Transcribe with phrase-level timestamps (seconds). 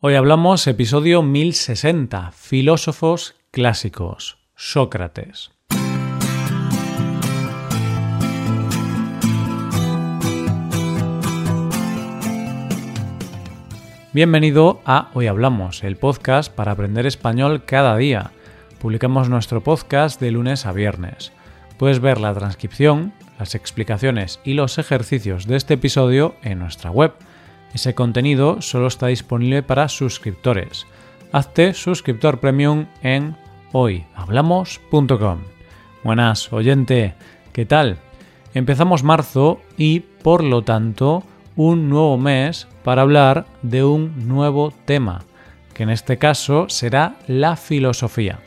[0.00, 5.50] Hoy hablamos episodio 1060, filósofos clásicos, Sócrates.
[14.12, 18.30] Bienvenido a Hoy Hablamos, el podcast para aprender español cada día.
[18.80, 21.32] Publicamos nuestro podcast de lunes a viernes.
[21.76, 27.14] Puedes ver la transcripción, las explicaciones y los ejercicios de este episodio en nuestra web
[27.74, 30.86] ese contenido solo está disponible para suscriptores.
[31.32, 33.36] Hazte suscriptor premium en
[33.72, 35.38] hoyhablamos.com.
[36.02, 37.14] Buenas, oyente,
[37.52, 37.98] ¿qué tal?
[38.54, 41.22] Empezamos marzo y, por lo tanto,
[41.54, 45.22] un nuevo mes para hablar de un nuevo tema,
[45.74, 48.38] que en este caso será la filosofía.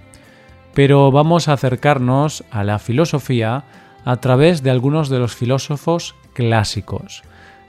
[0.74, 3.66] Pero vamos a acercarnos a la filosofía
[4.06, 7.24] a través de algunos de los filósofos clásicos.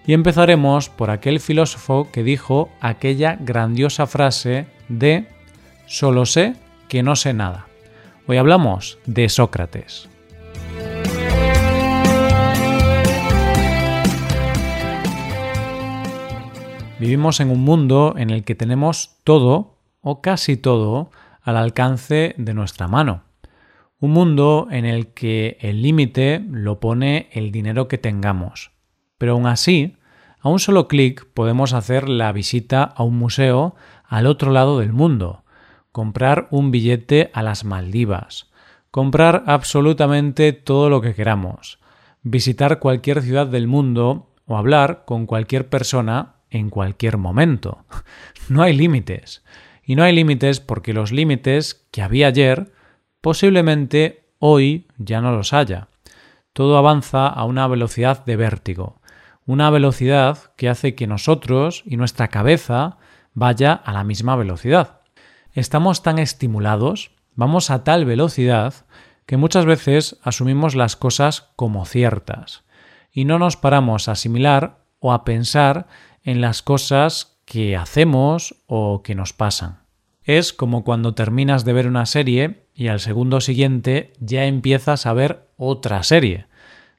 [0.05, 5.29] Y empezaremos por aquel filósofo que dijo aquella grandiosa frase de
[5.87, 6.55] solo sé
[6.89, 7.67] que no sé nada.
[8.27, 10.09] Hoy hablamos de Sócrates.
[16.99, 21.11] Vivimos en un mundo en el que tenemos todo, o casi todo,
[21.43, 23.25] al alcance de nuestra mano.
[23.99, 28.73] Un mundo en el que el límite lo pone el dinero que tengamos.
[29.23, 29.95] Pero aún así,
[30.41, 34.93] a un solo clic podemos hacer la visita a un museo al otro lado del
[34.93, 35.45] mundo,
[35.93, 38.51] comprar un billete a las Maldivas,
[38.91, 41.79] comprar absolutamente todo lo que queramos,
[42.25, 47.85] visitar cualquier ciudad del mundo o hablar con cualquier persona en cualquier momento.
[48.49, 49.45] No hay límites.
[49.85, 52.73] Y no hay límites porque los límites que había ayer
[53.21, 55.87] posiblemente hoy ya no los haya.
[56.53, 59.01] Todo avanza a una velocidad de vértigo
[59.47, 62.99] una velocidad que hace que nosotros y nuestra cabeza
[63.35, 65.01] vaya a la misma velocidad.
[65.53, 68.75] Estamos tan estimulados, vamos a tal velocidad,
[69.27, 72.65] que muchas veces asumimos las cosas como ciertas
[73.13, 75.87] y no nos paramos a asimilar o a pensar
[76.23, 79.81] en las cosas que hacemos o que nos pasan.
[80.23, 85.13] Es como cuando terminas de ver una serie y al segundo siguiente ya empiezas a
[85.13, 86.47] ver otra serie.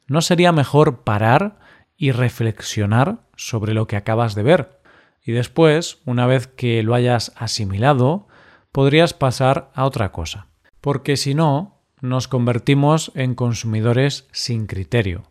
[0.08, 1.58] ¿No sería mejor parar
[1.98, 4.80] y reflexionar sobre lo que acabas de ver.
[5.24, 8.28] Y después, una vez que lo hayas asimilado,
[8.72, 10.48] podrías pasar a otra cosa.
[10.82, 15.24] Porque si no, nos convertimos en consumidores sin criterio.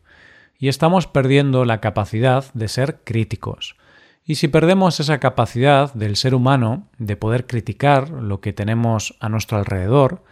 [0.59, 3.77] Y estamos perdiendo la capacidad de ser críticos.
[4.25, 9.29] Y si perdemos esa capacidad del ser humano de poder criticar lo que tenemos a
[9.29, 10.23] nuestro alrededor,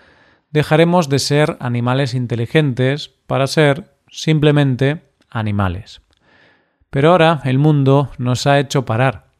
[0.50, 6.00] dejaremos de ser animales inteligentes para ser simplemente animales.
[6.90, 9.30] Pero ahora el mundo nos ha hecho parar,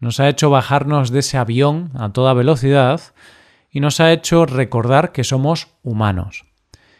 [0.00, 3.00] nos ha hecho bajarnos de ese avión a toda velocidad
[3.70, 6.44] y nos ha hecho recordar que somos humanos.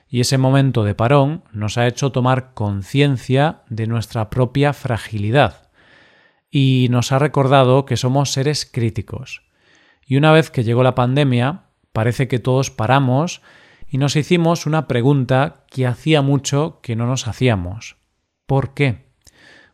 [0.08, 5.68] Y ese momento de parón nos ha hecho tomar conciencia de nuestra propia fragilidad
[6.50, 9.42] y nos ha recordado que somos seres críticos.
[10.04, 13.42] Y una vez que llegó la pandemia, parece que todos paramos
[13.88, 17.96] y nos hicimos una pregunta que hacía mucho que no nos hacíamos.
[18.46, 19.09] ¿Por qué?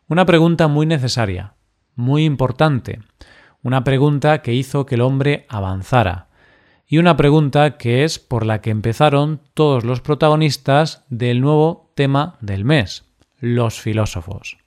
[0.09, 1.55] Una pregunta muy necesaria,
[1.95, 3.01] muy importante,
[3.61, 6.29] una pregunta que hizo que el hombre avanzara,
[6.87, 12.37] y una pregunta que es por la que empezaron todos los protagonistas del nuevo tema
[12.39, 13.03] del mes,
[13.41, 14.57] los filósofos.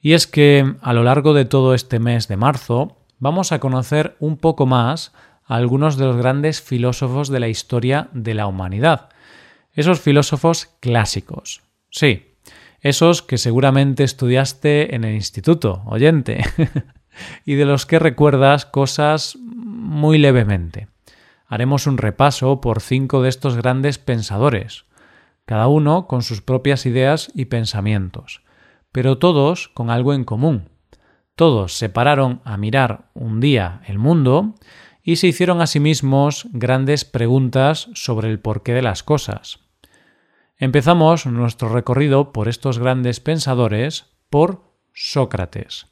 [0.00, 4.16] Y es que a lo largo de todo este mes de marzo vamos a conocer
[4.18, 5.12] un poco más
[5.44, 9.10] a algunos de los grandes filósofos de la historia de la humanidad,
[9.74, 11.62] esos filósofos clásicos.
[11.90, 12.29] Sí,
[12.80, 16.44] esos que seguramente estudiaste en el instituto, oyente,
[17.44, 20.88] y de los que recuerdas cosas muy levemente.
[21.46, 24.84] Haremos un repaso por cinco de estos grandes pensadores,
[25.44, 28.42] cada uno con sus propias ideas y pensamientos,
[28.92, 30.68] pero todos con algo en común.
[31.34, 34.54] Todos se pararon a mirar un día el mundo
[35.02, 39.60] y se hicieron a sí mismos grandes preguntas sobre el porqué de las cosas.
[40.62, 44.62] Empezamos nuestro recorrido por estos grandes pensadores por
[44.92, 45.86] Sócrates,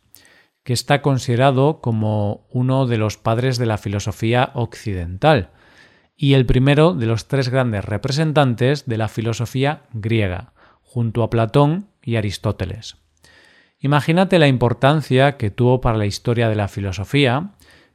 [0.62, 5.53] que está considerado como uno de los padres de la filosofía occidental
[6.19, 11.88] y el primero de los tres grandes representantes de la filosofía griega, junto a Platón
[12.03, 12.99] y Aristóteles.
[13.81, 17.53] Imagínate la importancia que tuvo para la historia de la filosofía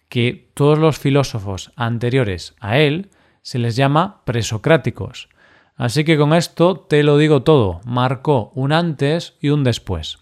[0.10, 3.12] que todos los filósofos anteriores a él
[3.44, 5.30] se les llama presocráticos,
[5.76, 10.20] Así que con esto te lo digo todo, marcó un antes y un después.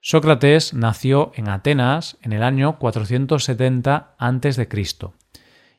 [0.00, 4.68] Sócrates nació en Atenas en el año 470 a.C.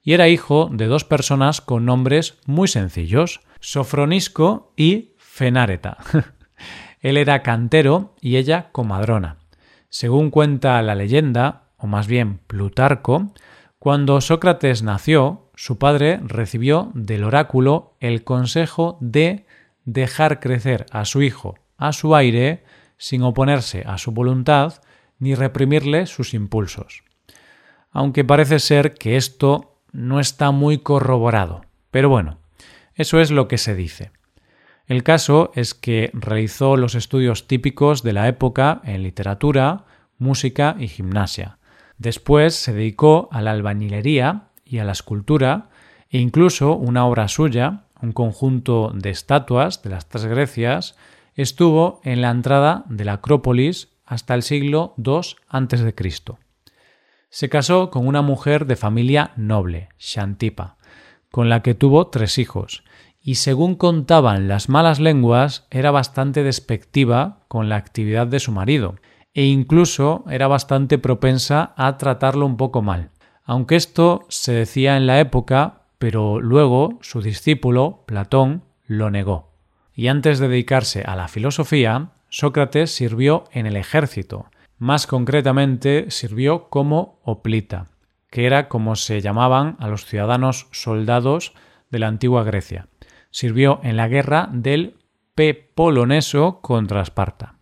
[0.03, 5.97] y era hijo de dos personas con nombres muy sencillos, Sofronisco y Fenáreta.
[7.01, 9.37] Él era cantero y ella comadrona.
[9.89, 13.31] Según cuenta la leyenda, o más bien Plutarco,
[13.77, 19.45] cuando Sócrates nació, su padre recibió del oráculo el consejo de
[19.85, 22.63] dejar crecer a su hijo a su aire
[22.97, 24.81] sin oponerse a su voluntad
[25.19, 27.03] ni reprimirle sus impulsos.
[27.91, 31.61] Aunque parece ser que esto no está muy corroborado.
[31.91, 32.39] Pero bueno,
[32.95, 34.11] eso es lo que se dice.
[34.87, 39.85] El caso es que realizó los estudios típicos de la época en literatura,
[40.17, 41.57] música y gimnasia.
[41.97, 45.69] Después se dedicó a la albañilería y a la escultura
[46.09, 50.95] e incluso una obra suya, un conjunto de estatuas de las tres Grecias,
[51.35, 55.93] estuvo en la entrada de la Acrópolis hasta el siglo II a.C.
[57.29, 60.77] Se casó con una mujer de familia noble, Shantipa,
[61.31, 62.83] con la que tuvo tres hijos,
[63.21, 68.95] y según contaban las malas lenguas, era bastante despectiva con la actividad de su marido,
[69.33, 73.09] e incluso era bastante propensa a tratarlo un poco mal.
[73.45, 79.55] Aunque esto se decía en la época, pero luego su discípulo, Platón, lo negó
[79.95, 84.47] y antes de dedicarse a la filosofía, Sócrates sirvió en el ejército.
[84.77, 87.87] Más concretamente, sirvió como oplita,
[88.29, 91.53] que era como se llamaban a los ciudadanos soldados
[91.89, 92.89] de la antigua Grecia.
[93.31, 94.97] Sirvió en la guerra del
[95.75, 97.54] Poloneso contra Esparta.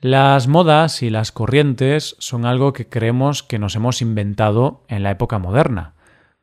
[0.00, 5.10] Las modas y las corrientes son algo que creemos que nos hemos inventado en la
[5.10, 5.94] época moderna,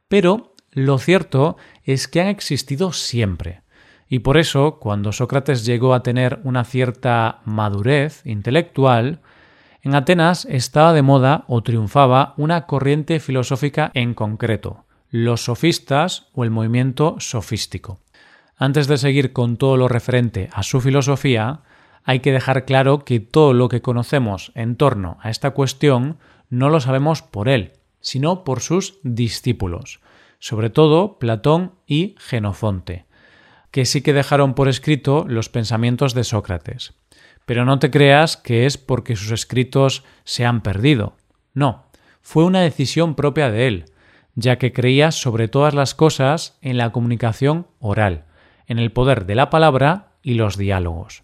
[0.08, 3.64] pero lo cierto es que han existido siempre
[4.14, 9.22] y por eso, cuando Sócrates llegó a tener una cierta madurez intelectual,
[9.82, 16.44] en Atenas estaba de moda o triunfaba una corriente filosófica en concreto, los sofistas o
[16.44, 18.02] el movimiento sofístico.
[18.56, 21.62] Antes de seguir con todo lo referente a su filosofía,
[22.04, 26.18] hay que dejar claro que todo lo que conocemos en torno a esta cuestión
[26.50, 30.02] no lo sabemos por él, sino por sus discípulos,
[30.40, 33.06] sobre todo Platón y Genofonte,
[33.72, 36.94] que sí que dejaron por escrito los pensamientos de Sócrates.
[37.46, 41.16] Pero no te creas que es porque sus escritos se han perdido.
[41.54, 41.86] No,
[42.22, 43.86] fue una decisión propia de él,
[44.36, 48.26] ya que creía sobre todas las cosas en la comunicación oral,
[48.68, 51.24] en el poder de la palabra y los diálogos.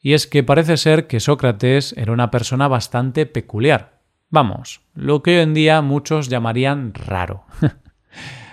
[0.00, 4.00] Y es que parece ser que Sócrates era una persona bastante peculiar.
[4.30, 7.44] Vamos, lo que hoy en día muchos llamarían raro.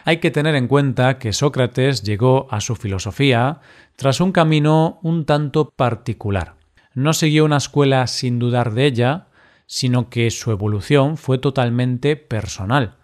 [0.05, 3.59] Hay que tener en cuenta que Sócrates llegó a su filosofía
[3.95, 6.55] tras un camino un tanto particular.
[6.93, 9.27] No siguió una escuela sin dudar de ella,
[9.65, 12.95] sino que su evolución fue totalmente personal.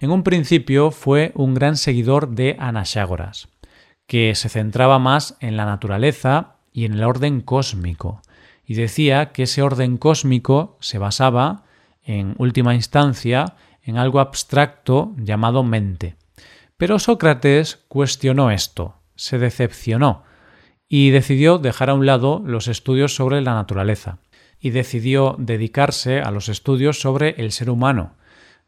[0.00, 3.48] En un principio fue un gran seguidor de Anaxágoras,
[4.06, 8.22] que se centraba más en la naturaleza y en el orden cósmico,
[8.64, 11.64] y decía que ese orden cósmico se basaba,
[12.04, 16.16] en última instancia, en algo abstracto llamado mente.
[16.76, 20.24] Pero Sócrates cuestionó esto, se decepcionó
[20.88, 24.18] y decidió dejar a un lado los estudios sobre la naturaleza
[24.60, 28.14] y decidió dedicarse a los estudios sobre el ser humano,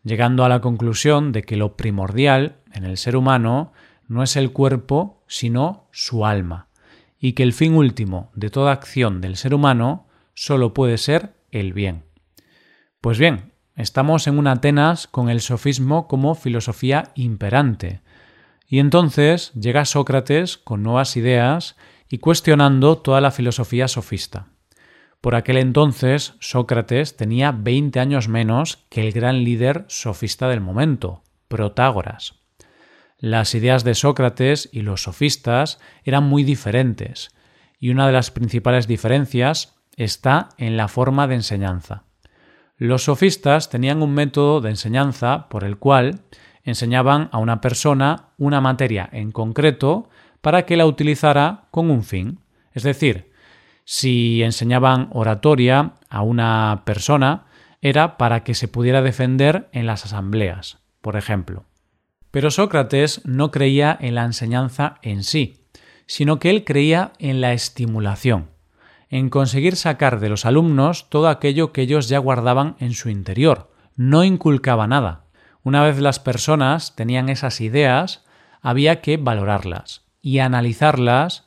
[0.03, 3.73] llegando a la conclusión de que lo primordial en el ser humano
[4.09, 6.67] no es el cuerpo, sino su alma,
[7.21, 11.73] y que el fin último de toda acción del ser humano solo puede ser el
[11.73, 12.05] bien.
[13.01, 13.51] Pues bien,
[13.81, 18.03] Estamos en un Atenas con el sofismo como filosofía imperante.
[18.69, 24.49] Y entonces llega Sócrates con nuevas ideas y cuestionando toda la filosofía sofista.
[25.23, 31.23] Por aquel entonces Sócrates tenía 20 años menos que el gran líder sofista del momento,
[31.49, 32.40] Protágoras.
[33.21, 37.31] Las ideas de Sócrates y los sofistas eran muy diferentes,
[37.79, 42.05] y una de las principales diferencias está en la forma de enseñanza.
[42.79, 46.21] Los sofistas tenían un método de enseñanza por el cual
[46.65, 50.09] enseñaban a una persona una materia en concreto
[50.41, 52.39] para que la utilizara con un fin.
[52.73, 53.33] Es decir,
[53.85, 57.45] si enseñaban oratoria a una persona,
[57.83, 61.67] era para que se pudiera defender en las asambleas, por ejemplo.
[62.31, 65.67] Pero Sócrates no creía en la enseñanza en sí,
[66.07, 68.51] sino que él creía en la estimulación
[69.11, 73.71] en conseguir sacar de los alumnos todo aquello que ellos ya guardaban en su interior.
[73.97, 75.25] No inculcaba nada.
[75.63, 78.25] Una vez las personas tenían esas ideas,
[78.63, 81.45] había que valorarlas y analizarlas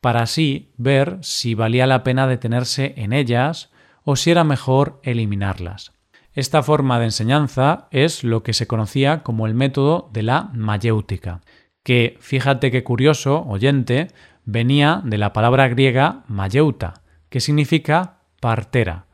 [0.00, 3.70] para así ver si valía la pena detenerse en ellas
[4.02, 5.93] o si era mejor eliminarlas.
[6.34, 11.42] Esta forma de enseñanza es lo que se conocía como el método de la mayéutica,
[11.84, 14.08] que, fíjate qué curioso, oyente,
[14.44, 16.94] venía de la palabra griega mayeuta,
[17.28, 19.06] que significa partera,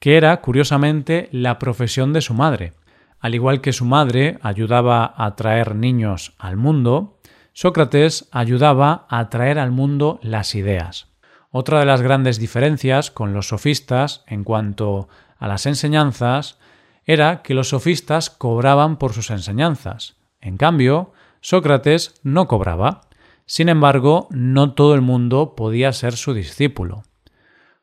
[0.00, 2.72] que era, curiosamente, la profesión de su madre.
[3.20, 7.18] Al igual que su madre ayudaba a traer niños al mundo,
[7.52, 11.06] Sócrates ayudaba a traer al mundo las ideas.
[11.50, 16.58] Otra de las grandes diferencias con los sofistas en cuanto a las enseñanzas
[17.06, 20.16] era que los sofistas cobraban por sus enseñanzas.
[20.40, 23.02] En cambio, Sócrates no cobraba.
[23.46, 27.02] Sin embargo, no todo el mundo podía ser su discípulo.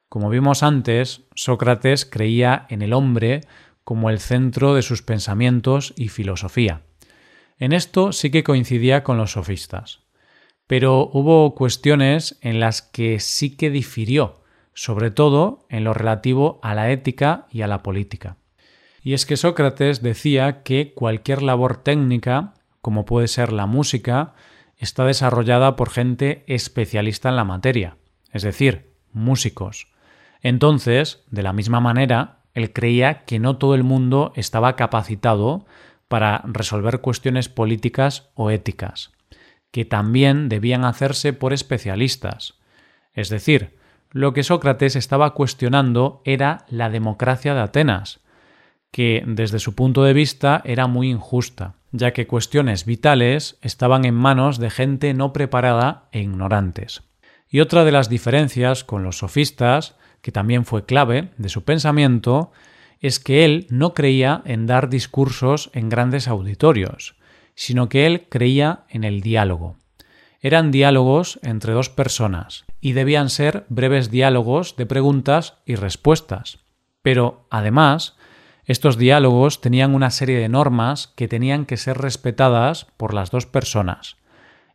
[0.09, 3.41] Como vimos antes, Sócrates creía en el hombre
[3.83, 6.81] como el centro de sus pensamientos y filosofía.
[7.59, 9.99] En esto sí que coincidía con los sofistas.
[10.65, 14.41] Pero hubo cuestiones en las que sí que difirió,
[14.73, 18.37] sobre todo en lo relativo a la ética y a la política.
[19.03, 24.33] Y es que Sócrates decía que cualquier labor técnica, como puede ser la música,
[24.77, 27.97] está desarrollada por gente especialista en la materia,
[28.31, 29.87] es decir, músicos.
[30.41, 35.65] Entonces, de la misma manera, él creía que no todo el mundo estaba capacitado
[36.07, 39.11] para resolver cuestiones políticas o éticas,
[39.71, 42.55] que también debían hacerse por especialistas.
[43.13, 43.77] Es decir,
[44.11, 48.19] lo que Sócrates estaba cuestionando era la democracia de Atenas,
[48.91, 54.15] que desde su punto de vista era muy injusta, ya que cuestiones vitales estaban en
[54.15, 57.03] manos de gente no preparada e ignorantes.
[57.49, 62.51] Y otra de las diferencias con los sofistas, que también fue clave de su pensamiento,
[62.99, 67.15] es que él no creía en dar discursos en grandes auditorios,
[67.55, 69.77] sino que él creía en el diálogo.
[70.39, 76.59] Eran diálogos entre dos personas y debían ser breves diálogos de preguntas y respuestas.
[77.01, 78.15] Pero, además,
[78.65, 83.45] estos diálogos tenían una serie de normas que tenían que ser respetadas por las dos
[83.45, 84.17] personas.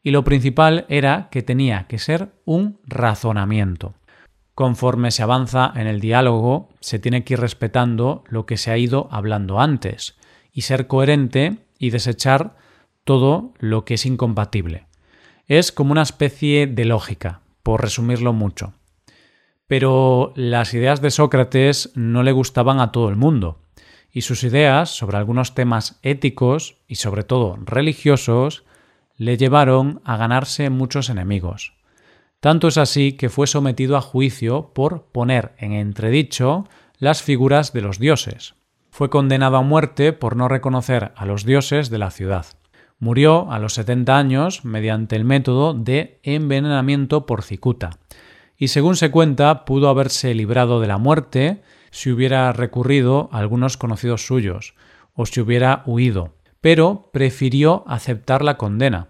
[0.03, 3.95] Y lo principal era que tenía que ser un razonamiento.
[4.55, 8.79] Conforme se avanza en el diálogo, se tiene que ir respetando lo que se ha
[8.79, 10.17] ido hablando antes
[10.53, 12.57] y ser coherente y desechar
[13.05, 14.87] todo lo que es incompatible.
[15.47, 18.73] Es como una especie de lógica, por resumirlo mucho.
[19.67, 23.61] Pero las ideas de Sócrates no le gustaban a todo el mundo,
[24.17, 28.65] y sus ideas sobre algunos temas éticos y sobre todo religiosos
[29.19, 31.75] le llevaron a ganarse muchos enemigos.
[32.41, 36.65] Tanto es así que fue sometido a juicio por poner en entredicho
[36.97, 38.55] las figuras de los dioses.
[38.91, 42.47] Fue condenado a muerte por no reconocer a los dioses de la ciudad.
[42.99, 47.99] Murió a los 70 años mediante el método de envenenamiento por cicuta,
[48.57, 53.77] y según se cuenta pudo haberse librado de la muerte si hubiera recurrido a algunos
[53.77, 54.75] conocidos suyos,
[55.15, 59.09] o si hubiera huido, pero prefirió aceptar la condena,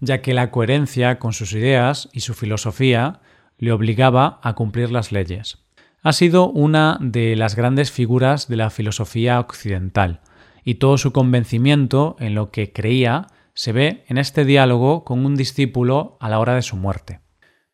[0.00, 3.20] ya que la coherencia con sus ideas y su filosofía
[3.58, 5.58] le obligaba a cumplir las leyes.
[6.02, 10.20] Ha sido una de las grandes figuras de la filosofía occidental,
[10.64, 15.36] y todo su convencimiento en lo que creía se ve en este diálogo con un
[15.36, 17.20] discípulo a la hora de su muerte.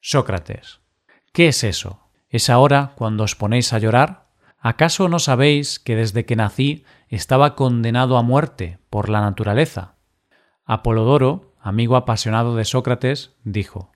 [0.00, 0.80] Sócrates.
[1.32, 2.08] ¿Qué es eso?
[2.28, 4.21] ¿Es ahora cuando os ponéis a llorar?
[4.64, 9.96] ¿Acaso no sabéis que desde que nací estaba condenado a muerte por la naturaleza?
[10.64, 13.90] Apolodoro amigo apasionado de Sócrates, dijo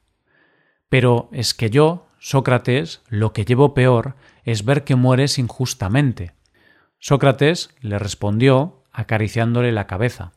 [0.89, 6.35] Pero es que yo, Sócrates, lo que llevo peor es ver que mueres injustamente.
[6.99, 10.33] Sócrates le respondió acariciándole la cabeza.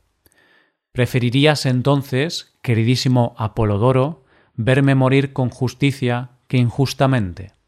[0.92, 7.59] ¿Preferirías entonces, queridísimo Apolodoro, verme morir con justicia que injustamente?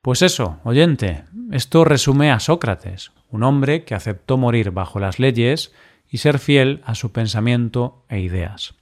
[0.00, 5.72] Pues eso, oyente, esto resume a Sócrates, un hombre que aceptó morir bajo las leyes
[6.08, 8.74] y ser fiel a su pensamiento e ideas.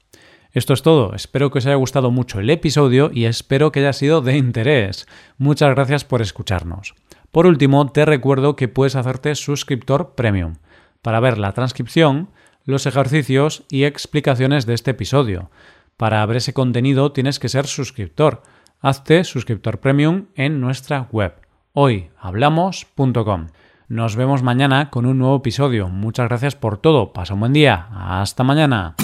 [0.53, 3.95] Esto es todo, espero que os haya gustado mucho el episodio y espero que haya
[3.95, 5.07] sido de interés.
[5.39, 6.95] Muchas gracias por escucharnos.
[7.31, 10.57] Por último, te recuerdo que puedes hacerte suscriptor premium
[11.01, 12.29] para ver la transcripción,
[12.65, 15.51] los ejercicios y explicaciones de este episodio.
[15.97, 18.43] Para ver ese contenido tienes que ser suscriptor.
[18.81, 21.35] Hazte suscriptor premium en nuestra web
[21.77, 23.47] hoyhablamos.com.
[23.89, 25.89] Nos vemos mañana con un nuevo episodio.
[25.89, 27.13] Muchas gracias por todo.
[27.13, 27.89] Pasa un buen día.
[27.93, 28.97] Hasta mañana.